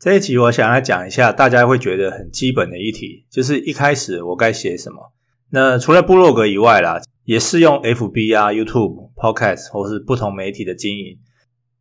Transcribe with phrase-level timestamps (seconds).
[0.00, 5.12] 这一集我想来讲一下，大家会觉得很基本的议题，就是一开始我该写什么。
[5.50, 11.18] 那除了部落格以外啦，也适用 FB 啊、YouTube、Podcast 或是不同媒体的经营。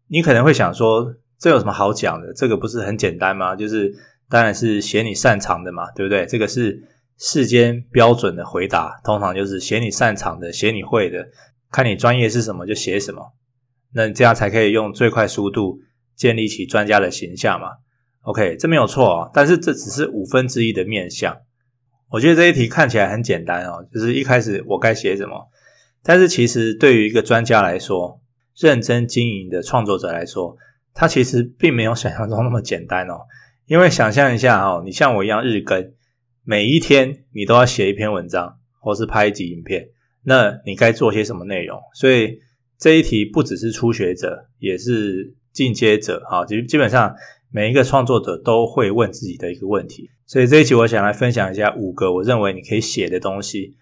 [0.10, 2.34] 你可能会想说，这有什么好讲的？
[2.34, 3.56] 这个不是很简单吗？
[3.56, 3.90] 就是
[4.30, 6.26] 当然是写你擅长的嘛，对不对？
[6.26, 6.78] 这个是
[7.18, 11.26] 世间标准的回答，通常就是写你擅长的，写你会的，
[11.72, 13.32] 看你专业是什么就写什么。
[13.94, 15.80] 那这样才可以用最快速度
[16.18, 17.70] 建立起专家的形象嘛。
[18.24, 21.36] OK，这没有错啊，但是这只是五分之一的面向。
[22.12, 25.50] 我觉得这一题看起来很简单哦，就是一开始我该写什么，
[26.04, 28.20] 但是其实对于一个专家来说，
[28.60, 30.58] 认真经营的创作者来说，
[30.94, 33.22] 他其实并没有想象中那么简单哦。
[33.68, 35.94] 因为想象一下哦，你像我一样日更，
[36.44, 39.88] 每一天你都要写一篇文章，或是拍一集影片，
[40.24, 41.80] 那你该做些什么内容？
[41.94, 42.40] 所以
[42.78, 47.16] 这一题不只是初学者，也是进阶者哈，基基本上。
[47.52, 53.76] 每一个创作者都会问自己的一个问题，所以这一期我想来分享一下五个我认为你可以写的东西。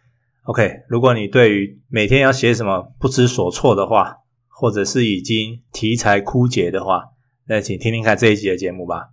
[0.43, 4.15] OK，如果你对于每天要写什么不知所措的话，
[4.47, 7.03] 或者是已经题材枯竭的话，
[7.47, 9.09] 那请听听看这一集的节目吧。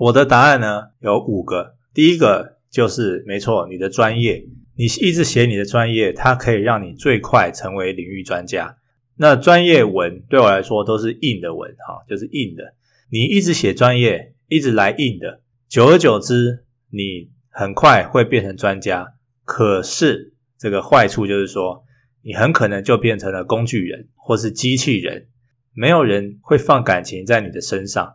[0.00, 8.78] 我的答案呢有五个，第一个就是没错，你的专业，你一直写你的专业，它可以让你最快成为领域专家。
[9.16, 12.72] 那专业文对我来说都是硬的文，哈，就是硬的。
[13.10, 19.12] 你一直写专业，一直来硬的，久而久之，你很快会变成专家。
[19.44, 21.84] 可是这个坏处就是说，
[22.22, 25.26] 你很可能就变成了工具人或是机器人，
[25.74, 28.14] 没有人会放感情在你的身上。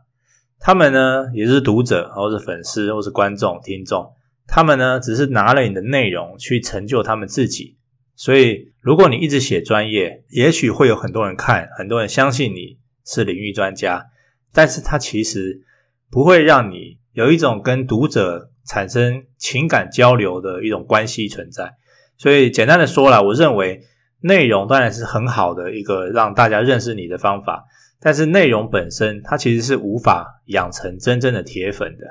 [0.59, 4.13] 他们呢，也是读者，或是粉丝，或是观众、听众。
[4.47, 7.77] 他们呢，只是拿了你的内容去成就他们自己。
[8.15, 14.05] 所以，如果你一直写专业，也许会有很多人看，很多人相信你是领域专家。
[14.53, 15.61] 但是，他其实
[16.09, 21.73] 不会让你有一种跟读者产生情感交流的一种关系存在。
[22.17, 23.83] 所以，简单的说啦，我认为
[24.21, 27.65] 内容当然是很好的一个让大家认识你的方法。
[28.05, 32.05] 但是内容本身，它其实是无法养成真正的铁粉的，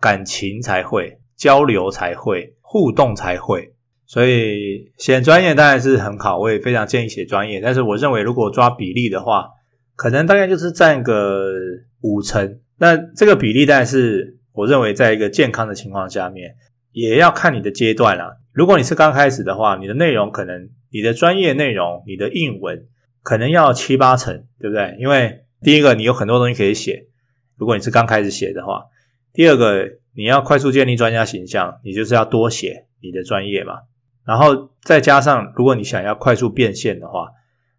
[0.00, 3.74] 感情才会，交流才会，互动才会。
[4.06, 7.60] 所以写专业当然是很好，我也非常建议写专业。
[7.60, 9.50] 但是我认为，如果抓比例的话，
[9.94, 11.52] 可能大概就是占个
[12.00, 12.58] 五成。
[12.78, 16.54] 那这个比例，但是我认为，在一个健康的情况下面，
[16.92, 18.38] 也要看你的阶段啦。
[18.54, 22.86] 如果你是刚开始的话，你的内容可能，你的专业内容，你的英文。
[23.26, 24.96] 可能要七八成，对不对？
[25.00, 27.08] 因为第一个，你有很多东西可以写，
[27.56, 28.88] 如果你是刚开始写的话；
[29.32, 33.80] 第二个，你要快速建立专家形象，你就是要多写你的专业嘛。
[34.24, 37.26] 然后再加上，如果你想要快速变现的话，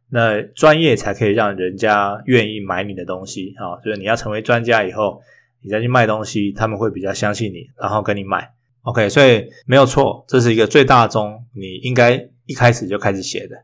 [0.10, 3.80] 那专业才可以让人家愿意买你的东西啊。
[3.82, 5.22] 就是你要成为专家以后，
[5.62, 8.52] 你再去卖东西，他们会比较相信你，然后跟你买。
[8.82, 13.56] OK，所以没有错，这是一个最大宗，你应该一开始就开始写的。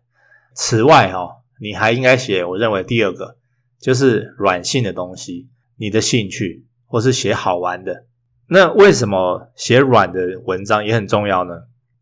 [0.54, 1.43] 此外，哈。
[1.60, 3.38] 你还应该写，我认为第二个
[3.80, 5.48] 就是软性的东西，
[5.78, 8.06] 你的兴趣，或是写好玩的。
[8.48, 11.54] 那为什么写软的文章也很重要呢？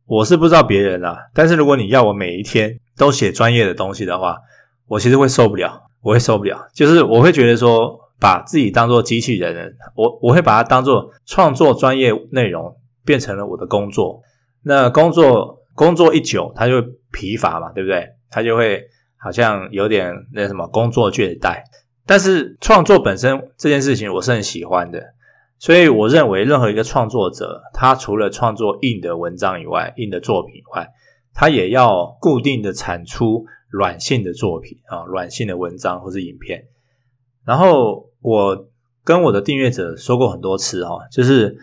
[0.06, 4.38] 我是不知道别人啦，但是如果你要我每一天都写专业的东西的话，
[4.88, 6.68] 我其实会受不了，我会受不了。
[6.73, 12.75] 就是我会觉得说，把自己当做机器人，我我会把它当做创作专业内容
[13.06, 14.22] 变成了我的工作。
[14.63, 18.06] 那工作工作一久，它就会疲乏嘛，对不对？
[18.29, 18.83] 它就会。
[19.24, 21.62] 好像有点那什么工作倦怠，
[22.08, 25.14] 但是创作本身这件事情我是很喜欢的，
[25.59, 30.90] 所以我认为任何一个创作者，他除了创作硬的文章以外，硬的作品以外，
[31.36, 36.66] 他也要固定的产出软性的作品啊，软性的文章或是影片。
[37.46, 38.68] 然后我
[39.04, 41.56] 跟我的订阅者说过很多次哈，就是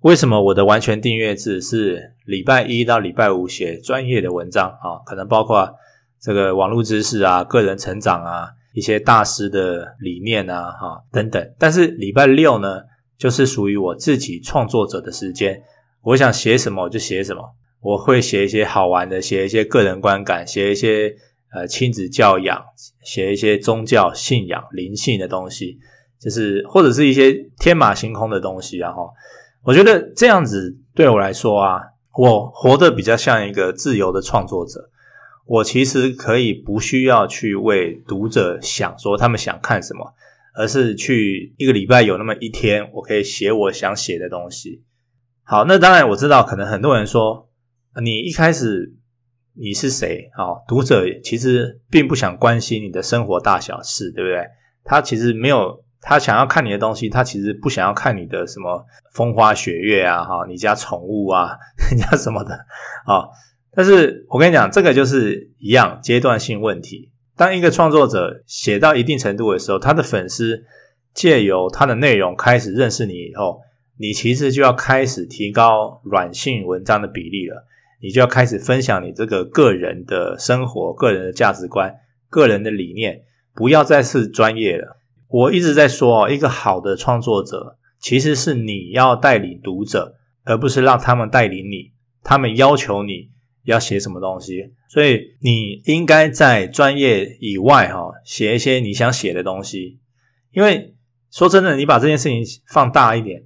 [0.00, 5.74] 为什么我的完全订阅制是礼拜一到礼拜五写专业的文章啊，可能包括。
[6.20, 11.54] 这个网络知识啊，个人成长啊，一些大师的理念啊，哈等等。
[11.58, 12.80] 但是礼拜六呢，
[13.16, 15.62] 就是属于我自己创作者的时间。
[16.02, 17.42] 我想写什么我就写什么，
[17.80, 21.14] 我会写一些好玩的，写一些个人观感，写一些
[21.52, 22.60] 呃亲子教养，
[23.04, 25.78] 写一些宗教信仰、灵性的东西，
[26.20, 28.78] 就是或者是一些天马行空的东西。
[28.78, 29.10] 然后
[29.62, 31.80] 我觉得这样子对我来说啊，
[32.16, 34.90] 我活得比较像一个自由的创作者。
[35.46, 40.12] 我其实可以不需要去为读者想说他们想看什么，
[40.56, 44.82] 而是去一个礼拜有那么一天，我可以写我想写的东西。
[45.44, 47.48] 好，那当然我知道，可能很多人说，
[48.02, 48.92] 你一开始
[49.54, 50.28] 你是谁？
[50.36, 54.44] 好，读者其实并不想关心你的生活大小事，对不对？
[54.82, 61.56] 他其实没有，他想要看你的东西，他其实不想要看你的什么风花雪月啊，哈，你家宠物啊，
[61.88, 62.52] 人家什么的
[63.06, 63.28] 啊。
[63.76, 67.10] 但是我跟你讲，这个就是一样阶段性问题。
[67.36, 70.64] 当一个创作者写到一定程度的时候，他的粉丝
[71.12, 73.60] 借由他的内容开始认识你以后，
[73.98, 77.66] 你其实就要开始提高软性文章的比例了。
[78.00, 81.94] 你就要开始分享你这个个人的生活、个人的价值观、
[82.30, 83.20] 个人的理念，
[83.54, 84.96] 不要再是专业了。
[85.28, 90.14] 我一直在说，一个好的创作者其实是你要带领读者，
[90.44, 91.92] 而不是让他们带领你。
[92.22, 93.35] 他们要求你。
[93.66, 99.98] 要写什么东西，所以你应该在专业以外哈，写一些你想写的东西。
[100.52, 100.94] 因为
[101.30, 102.42] 说真的，你把这件事情
[102.72, 103.42] 放大一点，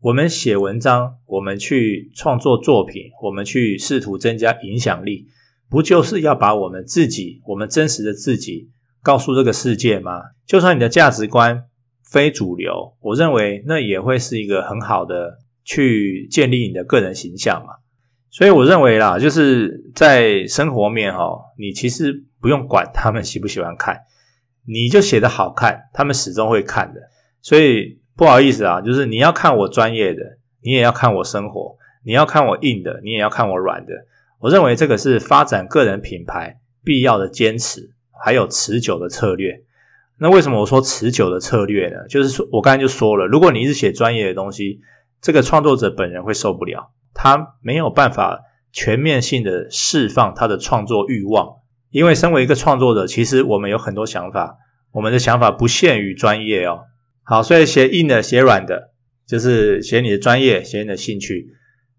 [0.00, 5.26] 我们写文章，我们去创作作品，我们去试图增加影响力，
[5.70, 8.68] 不就是要把我们自己，我们真实的自己
[9.02, 10.20] 告诉这个世界吗？
[10.46, 11.64] 就算你的价值观
[12.10, 17.74] 非主流，我认为那也会是一个很好的去建立你的个人形象嘛。
[18.30, 24.02] 所以我认为啦，就是在生活面哈，你其实不用管他们喜不喜欢看，
[24.66, 27.00] 你就写得好看，他们始终会看的。
[27.42, 30.22] 所以不好意思啊，就是你要看我专业的，
[30.62, 33.92] 你也要看我生活；你要看我硬的，你也要看我软的。
[34.38, 37.90] 我认为这个是发展个人品牌必要的坚持，
[38.24, 39.64] 还有持久的策略。
[40.18, 42.06] 那为什么我说持久的策略呢？
[42.08, 44.80] 就是说我刚才就说了，如果你一直写专业的东西，
[45.20, 46.92] 这个创作者本人会受不了。
[47.22, 48.40] 他没有办法
[48.72, 51.56] 全面性的释放他的创作欲望，
[51.90, 54.56] 因为身为一个创作者，其实我们有很多想法，
[54.92, 56.84] 我们的想法不限于专业哦。
[57.22, 58.92] 好，所以写硬的、写软的，
[59.26, 61.48] 就是写你的专业、写你的兴趣。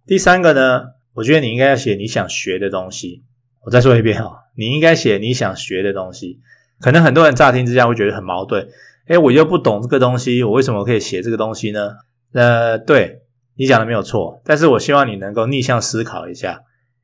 [0.07, 3.21] 第三个呢，我觉得你应该要写你想学的东西。
[3.63, 6.39] 我再说一遍哦，你应该写你想学的东西。
[6.79, 8.67] 可能很多人乍听之下会觉得很矛盾，
[9.05, 11.91] 诶，我又不懂这个东西，我为什么可以写这个东西呢？
[12.33, 13.19] 呃，对。
[13.55, 16.61] 你讲的没有错，但是我希望你能够逆向思考一下，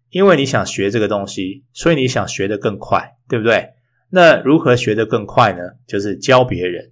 [0.10, 3.70] 因为你想学这个东西，所以你想学得更快，对不对？
[4.10, 5.60] 那如何学得更快呢？
[5.86, 6.92] 就是教别人。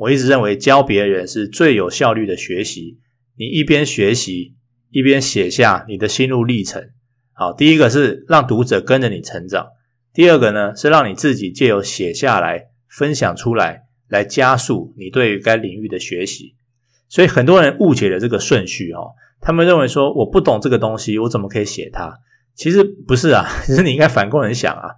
[0.00, 2.98] 我一直认为教别人是最有效率的学习。
[3.36, 4.54] 你一边学习，
[4.90, 6.90] 一边写下你的心路历程。
[7.32, 9.66] 好，第一个是让读者跟着你成长，
[10.14, 16.54] 第二个呢是让你自己借由写下来分享出来，来加速你对于该领域的学习。
[17.12, 22.10] 所以很多人误解了这个顺序哦，他们认为说我不懂这个东西，我怎么可以写它？
[22.54, 24.88] 其实不是啊， 其实你应该反过来想啊，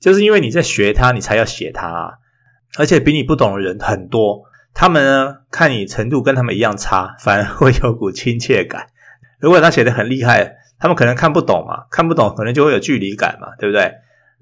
[0.00, 2.12] 就是因为你在学它，你才要写它啊。
[2.78, 8.86] 而且比你不懂的人很多，他们呢看你程度跟他们一样差，反而会有股亲切感。
[9.40, 13.92] 如果他写得很厉害，他们可能看不懂嘛，看不懂可能就会有距离感嘛，对不对？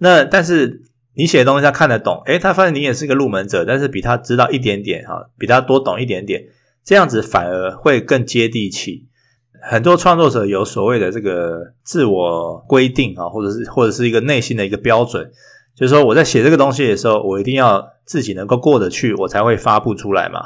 [0.00, 0.82] 那但是
[1.14, 6.42] 你写的东西他看得懂，诶，他发现你也是个入门者，但是比他知道一点点哈，比他多懂一点点。
[6.84, 9.06] 这样子反而会更接地气。
[9.64, 15.30] 很多创作者有所谓的这个自我规定啊，或者是或者是一个内心的一个标准，
[15.76, 20.40] 就是说我在写这个东西的时候，我一定要自己能够过得去，我才会发布出来嘛。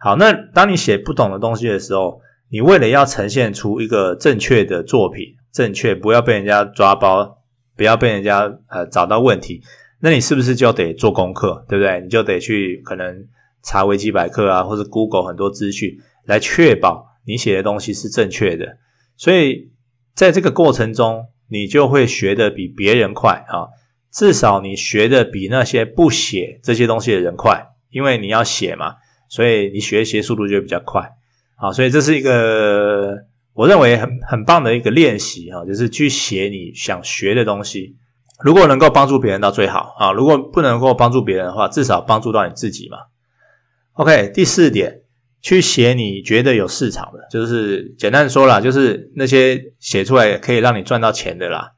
[0.00, 2.20] 好，那当你写不懂的东西的时候，
[2.50, 7.42] 你为了要呈现出一个正确的作品，正确不要被人家抓包，
[7.76, 9.60] 不要被人家呃找到问题，
[10.00, 12.00] 那你是不是就得做功课，对不对？
[12.00, 13.26] 你就得去可能。
[13.64, 18.78] 查维基百科啊，或者 Google 很多资讯，来确保你写的东西是正确的。
[19.16, 19.70] 所以
[20.14, 23.68] 在这个过程中，你就会学得比别人快啊。
[24.12, 28.94] 至少你学的比那些不写这些东西的人快，因为你要写嘛，
[29.28, 31.10] 所以你学习速度就比较快。
[31.56, 33.16] 好，所以这是一个
[33.54, 37.96] 我认为很很棒的一个练习啊，就是去写你想学的东西。
[38.44, 42.98] 如果能够帮助别人，到最好啊；如果不能够帮助别人的话，至少帮助到你自己嘛。
[43.94, 45.02] OK，第四点，
[45.40, 51.72] 去写你觉得有市场的，就是简单说啦，就是那些写出来可以让你赚到钱的啦。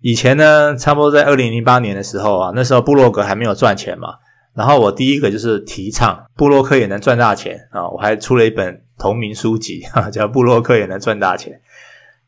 [0.00, 4.14] 以前呢，差不多在二零零八年的时候啊，那时候布洛格还没有赚钱嘛。
[4.54, 11.52] 然后我第一个就是提倡布洛克也能赚大钱啊，我还出了一本同名书籍， 叫《布洛克也能赚大钱》。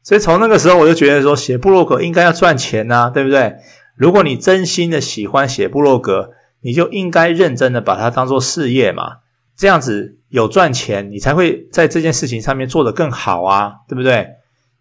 [0.02, 3.56] 所以从那个时候我就觉得说，写布洛格应该要赚钱呐，对不对？
[3.96, 9.21] 如果你真心的喜欢写布洛格，你就应该认真的把它当做事业嘛。
[9.56, 14.28] 这样子有赚钱，你才会在这件事情上面做得更好啊，对不对？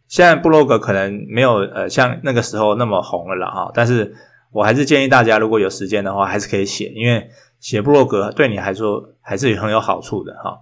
[0.08, 4.14] 现在部落格可能没有呃像那个时候那么红了啦哈，但是
[4.52, 10.58] 我还是建议大家如果有时间的话，还是可以写，因为写部落格对你来说还是很有好处的哈。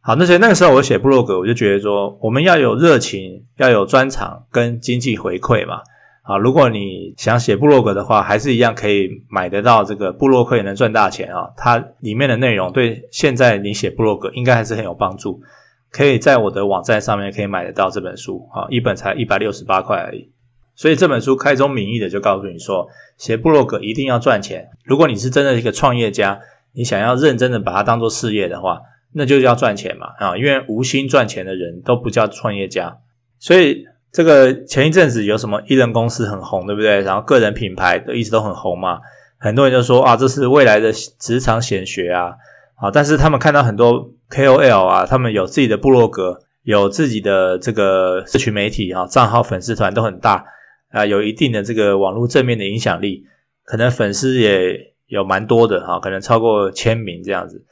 [0.00, 5.82] 好，那所以那个时候我写部落格，我就觉得说，我们要有热情，要有专长跟经济回馈嘛。
[6.30, 11.50] 啊，如果你想写部落格的话，还是一样可以买得到这个部落客也能赚大钱啊。
[11.56, 15.42] 它里面的内容对现在你写部落格应该还是很有帮助。
[15.90, 20.30] 可以在我的网站上面可以买得到这本书啊，一本才一百六十八块而已。
[20.76, 24.68] 所以这本书开宗明义的就告诉你说，写部落格一定要赚钱。
[24.84, 26.38] 如果你是真的一个创业家，
[26.74, 28.80] 你想要认真的把它当做事业的话，
[29.14, 32.98] 那就要赚钱嘛啊，因为无心赚钱的人都不叫创业家。
[33.40, 37.00] 所以这个前一阵子有什么一人公司很红，对不对？
[37.00, 38.98] 然后个人品牌都一直都很红嘛，
[39.38, 42.34] 很多人就说啊，这是未来的职场显学啊。
[42.76, 50.46] 啊，但是他们看到很多 KOL 啊，他们有自己的部落格，有自己的这个社群媒体啊，账号粉丝团都很大
[50.88, 53.26] 啊，有一定的这个网络正面的影响力，
[53.64, 57.62] 可能粉丝也有蛮多的哈，可能超过千名这样子。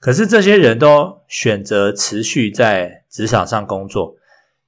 [0.00, 4.14] 可是这些人都选择持续在职场上工作，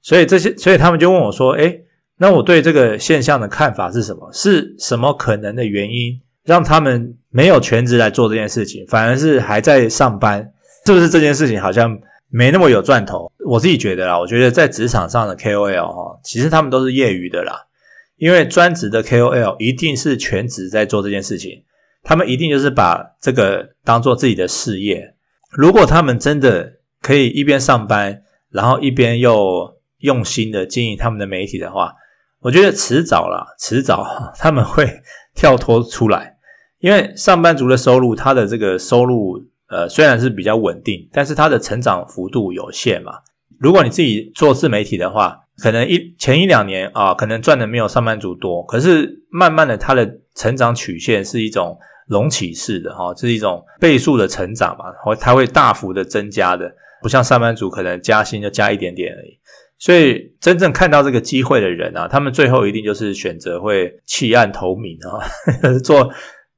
[0.07, 1.83] 所以这些，所以他们就问我说：“诶，
[2.15, 4.31] 那我对这个现象的看法是什么？
[4.31, 10.53] 是什么可能的原因？”让他们没有全职来做这件事情，反而是还在上班，
[10.85, 11.99] 是不是这件事情好像
[12.29, 13.29] 没那么有赚头？
[13.45, 17.65] 我自己觉得啦，我觉得在职场上的 KOL 哈，其实他们都是业余的啦，
[18.15, 21.65] 因为专职的 KOL 一定是全职在做这件事情，
[22.01, 25.15] 他们一定就是把这个当做自己的事业。
[25.51, 29.75] 如果他们真的可以一边上班，然后一边又
[30.07, 31.93] 用心的经营他们的媒体的话，
[32.39, 34.07] 我觉得迟早啦，迟早
[34.39, 35.01] 他们会
[35.35, 36.37] 跳脱出来。
[36.79, 43.11] 因为上班族的收入，他的这个收入，呃，虽然是比较稳定，但是他的成长幅度有限嘛。
[43.59, 51.75] 如果你自己做自媒体的话，可能一前一两年啊，可能赚的没有上班族多，可是慢慢的，他的成长曲线是一种
[52.07, 56.71] 隆起式的哈，是一种倍数的成长嘛，或它会大幅的增加的，
[57.01, 59.39] 不像上班族可能加薪就加一点点而已。
[59.79, 65.21] 所以真正看到这个机会的人啊，他们最后一定就是选择会弃暗投明啊，
[65.83, 66.13] 做。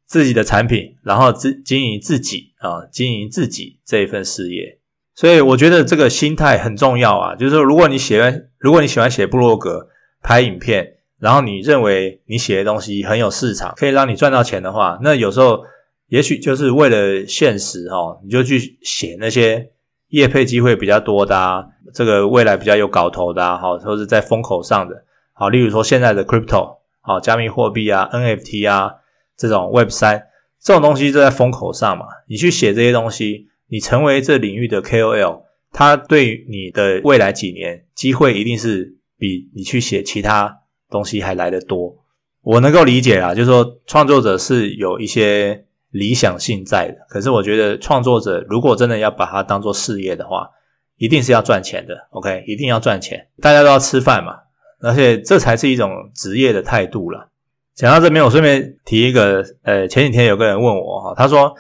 [0.10, 4.80] 自己的产品，然后自经营自己啊，经营自己这一份事业，
[5.14, 7.36] 所以我觉得这个心态很重要啊。
[7.36, 9.88] 就是说，如果你喜欢，如果你喜欢写部落格、
[10.24, 15.60] 拍影片，然后你认为你写的东西很有市场，可以让你赚到钱的话，那有时候
[16.08, 19.70] 也许就是为了现实哈，你就去写那些
[20.10, 28.96] 业配机会比较多的啊，这个未来比较有搞头的啊，好，或者在风口上的，好，例如说现在的 crypto，好，加密货币啊，NFT 啊。
[29.42, 30.22] 这种 Web 三
[30.62, 41.96] 这种东西就在风口上嘛，你去写这些东西，你成为这领域的 KOL，它对你的未来几年机会一定是比你去写其他东西还来得多。
[42.42, 50.50] 我能够理解啊，就是说创作者是有一些理想性在的，可是我觉得创作者如果真的要把它当做事业的话，
[50.98, 54.36] 一定是要赚钱的，OK，一定要赚钱，大家都要吃饭嘛，
[54.82, 57.30] 而且这才是一种职业的态度了。
[57.74, 61.56] 讲到这边，我顺便提一个，呃，前几天有个人问我哈，他说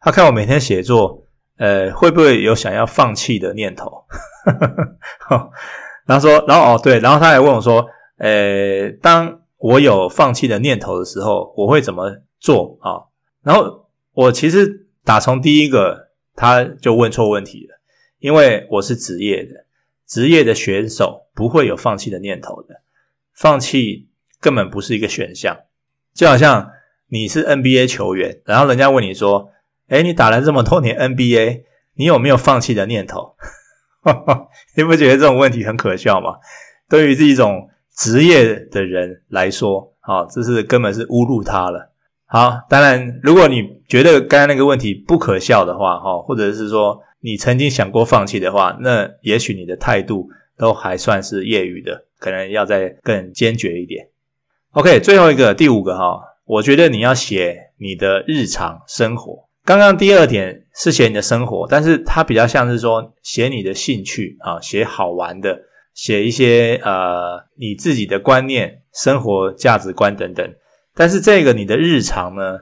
[0.00, 1.24] 他看我每天写作，
[1.58, 4.04] 呃，会不会有想要放弃的念头？
[6.06, 7.84] 然后说，然后哦，对，然后他还问我说，
[8.18, 13.02] 呃，当我有放弃的念头的时候，我会怎么做啊？
[13.44, 17.78] 然后我其实打从第一个他就问错问题了，
[18.18, 19.66] 因为我是职业的，
[20.06, 22.80] 职业的选手不会有放弃的念头的，
[23.32, 24.08] 放弃。
[24.40, 25.58] 根本不是一个选项，
[26.12, 26.70] 就好像
[27.08, 29.52] 你是 NBA 球员，然后人家问你说
[29.88, 31.62] ：“诶，你打了这么多年 NBA，
[31.94, 33.36] 你有没有放弃的念头？”
[34.76, 36.34] 你不觉得这种问题很可笑吗？
[36.90, 41.93] 对于这一种职业的人来说，啊，这是根本是侮辱他了。
[42.26, 50.28] 好，当然，如果你觉得刚刚那个问题不可笑的话，哈，或者是说你曾经想过放弃的话，那也许你的态度
[50.58, 54.08] 都还算是业余的，可能要再更坚决一点。
[54.72, 59.48] OK，最后一个第五个哈，我觉得你要写你的日常生活。
[59.64, 65.56] 刚刚第二点是写你的生活，但是它比较像是说写你的兴趣啊，写好玩的，
[65.94, 70.46] 写一些呃你自己的观念、生活价值观等等。
[70.94, 72.58] 但是这个你的日常呢，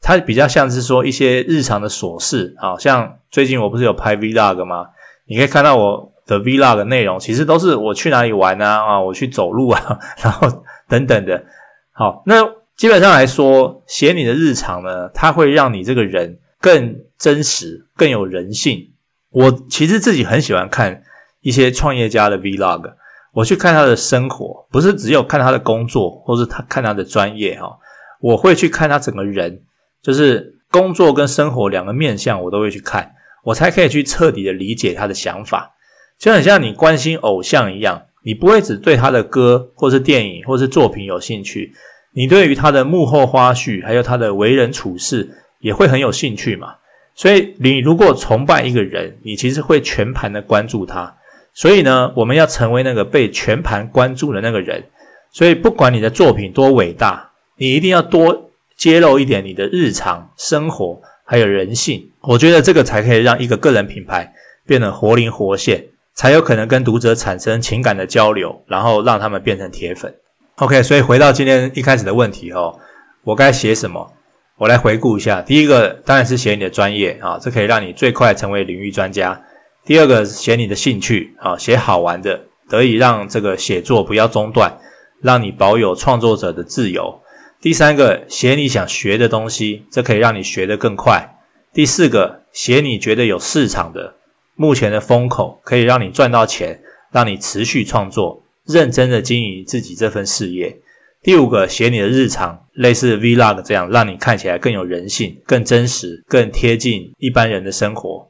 [0.00, 4.86] 它比较像是说一些日常的琐事啊，像最近我不是有拍 Vlog 吗？
[5.26, 10.64] 你可以看到我的 Vlog 内容，其实都是我去哪里玩啊，啊，我去走路啊， 然后。
[10.90, 11.44] 等等的，
[11.92, 12.44] 好，那
[12.76, 18.90] 基本上来说，写你的日常呢，它会让你这个人更真实、更有人性。
[19.28, 21.04] 我其实自己很喜欢看
[21.42, 22.94] 一些创业家的 Vlog，
[23.32, 27.78] 我去看他的生活，不是只有看他的工作，或是他看他的专业哈，
[28.20, 29.62] 我会去看他整个人，
[30.02, 33.12] 就是工作跟生活两个面相，我都会去看，
[33.44, 35.74] 我才可以去彻底的理解他的想法。
[36.18, 41.72] 就很像你关心偶像一样，你不会只对他的歌或是电影或是作品有兴趣，
[42.12, 46.74] 你对于他的幕后花絮还有他的为人处事也会很有兴趣嘛。
[47.14, 51.16] 所以你如果崇拜一个人，你其实会全盘的关注他。
[51.52, 54.84] 所以呢，我们要成为那个被全盘关注的那个人。
[55.32, 62.10] 所以不管你的作品多伟大，你一定要多揭露一点你的日常生活还有人性。
[62.20, 64.32] 我觉得这个才可以让一个个人品牌
[64.66, 65.86] 变得活灵活现。
[66.12, 70.12] 才有可能跟读者产生情感的交流，然后让他们变成铁粉。
[70.56, 72.78] OK，所以回到今天一开始的问题哦，
[73.22, 74.12] 我该写什么？
[74.58, 75.40] 我来回顾一下。
[75.40, 79.40] 第一个当然是写你的专业啊，这可以让你最快成为领域专家。
[79.84, 84.78] 第二个写你的兴趣啊，写好玩的，得以让这个写作不要中断，
[85.20, 87.20] 让你保有创作者的自由。
[87.60, 91.36] 第三个写你想学的东西，这可以让你学得更快。
[91.72, 94.16] 第四个写你觉得有市场的。
[94.54, 96.80] 目前的风口可以让你赚到钱，
[97.12, 100.78] 让你持续创作，认真的经营自己这份事业。
[101.22, 108.29] 第五个，写你的日常，类似 Vlog 这样，让你看起来更有人性、更真实、更贴近一般人的生活。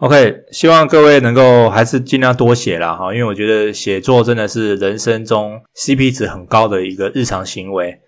[0.00, 8.00] OK，希望各位能够还是尽量多写啦哈，因为我觉得写作真的是人生中 CP 值很高的一个日常行为。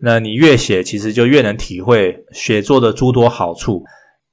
[0.00, 3.84] 那你越写，其实就越能体会写作的诸多好处。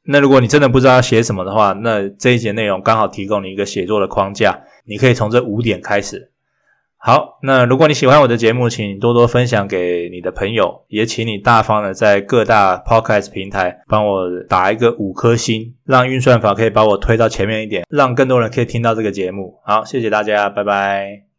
[0.06, 6.31] 那如果你真的不知道写什么的话，那这一节内容刚好提供你一个写作的框架，你可以从这五点开始。
[7.04, 19.60] 好，那如果你喜欢我的节目，请多多分享给你的朋友，也请你大方的在各大 Podcast 平台帮我打一个五颗星，让运算法可以把我推到前面一点，让更多人可以听到这个节目。
[19.66, 21.31] 好，谢谢大家，拜拜。